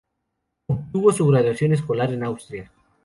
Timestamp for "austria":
2.23-2.71